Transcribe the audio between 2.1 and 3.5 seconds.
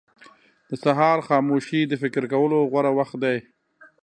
کولو غوره وخت دی.